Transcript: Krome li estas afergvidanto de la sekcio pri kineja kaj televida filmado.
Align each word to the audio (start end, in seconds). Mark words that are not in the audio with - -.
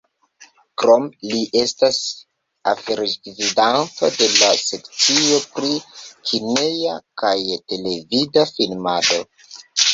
Krome 0.83 1.27
li 1.31 1.41
estas 1.59 1.99
afergvidanto 2.71 4.11
de 4.17 4.31
la 4.37 4.49
sekcio 4.63 5.39
pri 5.53 5.71
kineja 6.33 6.99
kaj 7.27 7.37
televida 7.63 8.51
filmado. 8.57 9.25